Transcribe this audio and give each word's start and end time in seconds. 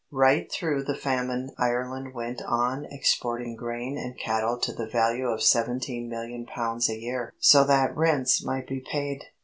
Right 0.09 0.51
through 0.51 0.85
the 0.85 0.95
Famine 0.95 1.51
Ireland 1.59 2.15
went 2.15 2.41
on 2.41 2.85
exporting 2.89 3.55
grain 3.55 3.99
and 3.99 4.17
cattle 4.17 4.57
to 4.61 4.73
the 4.73 4.87
value 4.87 5.27
of 5.27 5.43
seventeen 5.43 6.09
million 6.09 6.47
pounds 6.47 6.89
a 6.89 6.97
year 6.97 7.33
so 7.37 7.63
that 7.65 7.95
rents 7.95 8.43
might 8.43 8.67
be 8.67 8.79
paid. 8.79 9.25